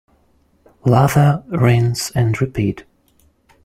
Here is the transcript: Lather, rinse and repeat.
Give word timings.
Lather, 0.83 1.43
rinse 1.51 2.09
and 2.15 2.41
repeat. 2.41 2.85